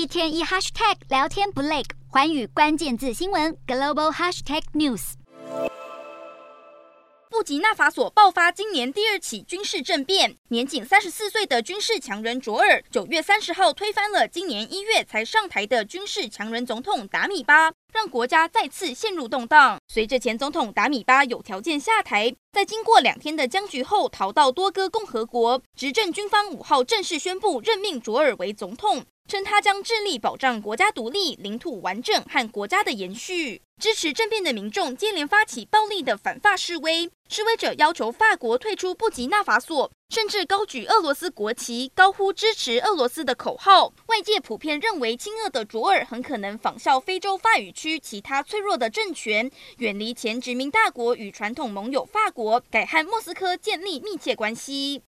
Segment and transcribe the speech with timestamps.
[0.00, 5.12] 一天一 hashtag 聊天不累，环宇关键字新闻 global hashtag news。
[7.28, 19.78] 布吉纳法索爆发今年第二起军事政变，年仅三十四岁的军事强人卓尔，九月三十号推翻了今年一月才上台的军事强人总统达米巴，让国家再次陷入动荡。
[19.88, 29.04] 随着前总统达米巴有条件下台，在经过两天的僵局后，逃到多哥共和国，执政军方五号正式宣布任命卓尔为总统。
[29.28, 33.62] 称他将致力保障国家独立、领土完整和国家的延续。
[33.80, 43.92] 支持政变的民众接连发起暴力的反法示威，示威者要求法国退出布吉纳法索，甚至高举俄罗斯国旗，高呼支持俄罗斯的口号。
[44.06, 49.48] 外界普遍认为，亲俄的卓尔很可能仿效非洲法语区其他脆弱的政权，
[49.78, 54.98] 远离前殖民大国与传统盟友法国，改和莫斯科建立密切关系。